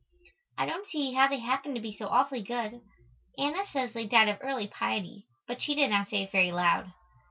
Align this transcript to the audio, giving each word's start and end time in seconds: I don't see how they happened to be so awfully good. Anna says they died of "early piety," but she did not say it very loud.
I 0.57 0.65
don't 0.65 0.87
see 0.87 1.13
how 1.13 1.27
they 1.27 1.37
happened 1.37 1.75
to 1.75 1.79
be 1.81 1.95
so 1.95 2.07
awfully 2.07 2.41
good. 2.41 2.81
Anna 3.37 3.67
says 3.67 3.93
they 3.93 4.07
died 4.07 4.29
of 4.29 4.39
"early 4.41 4.65
piety," 4.67 5.27
but 5.47 5.61
she 5.61 5.75
did 5.75 5.91
not 5.91 6.09
say 6.09 6.23
it 6.23 6.31
very 6.31 6.51
loud. 6.51 6.91